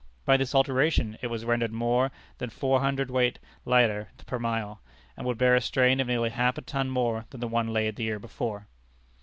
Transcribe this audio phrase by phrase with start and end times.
[0.25, 2.09] By this alteration it was rendered more
[2.39, 4.81] than four hundred weight lighter per mile,
[5.15, 7.97] and would bear a strain of nearly half a ton more than the one laid
[7.97, 8.65] the year before.